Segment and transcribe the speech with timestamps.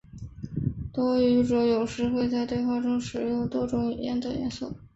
[0.91, 4.73] 多语者有时会在对话中使用多种语言的元素。